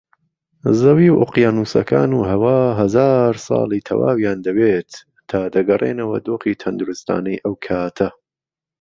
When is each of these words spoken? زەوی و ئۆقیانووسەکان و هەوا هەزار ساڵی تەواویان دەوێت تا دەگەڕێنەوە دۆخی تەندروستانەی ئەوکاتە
زەوی 0.81 1.07
و 1.11 1.19
ئۆقیانووسەکان 1.21 2.09
و 2.13 2.21
هەوا 2.31 2.59
هەزار 2.79 3.33
ساڵی 3.47 3.85
تەواویان 3.87 4.37
دەوێت 4.47 4.91
تا 5.29 5.39
دەگەڕێنەوە 5.55 6.17
دۆخی 6.27 6.59
تەندروستانەی 6.61 7.41
ئەوکاتە 7.45 8.09